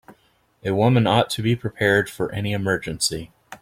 [0.65, 3.29] A woman ought to be prepared for any emergency.